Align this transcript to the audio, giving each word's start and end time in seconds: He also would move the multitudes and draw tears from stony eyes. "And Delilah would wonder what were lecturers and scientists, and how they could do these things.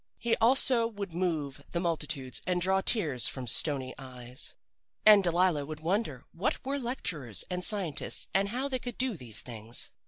He 0.17 0.35
also 0.37 0.87
would 0.87 1.13
move 1.13 1.63
the 1.73 1.79
multitudes 1.79 2.41
and 2.47 2.59
draw 2.59 2.81
tears 2.81 3.27
from 3.27 3.45
stony 3.45 3.93
eyes. 3.99 4.55
"And 5.05 5.23
Delilah 5.23 5.67
would 5.67 5.81
wonder 5.81 6.25
what 6.31 6.65
were 6.65 6.79
lecturers 6.79 7.45
and 7.51 7.63
scientists, 7.63 8.27
and 8.33 8.49
how 8.49 8.67
they 8.67 8.79
could 8.79 8.97
do 8.97 9.15
these 9.15 9.41
things. 9.43 9.91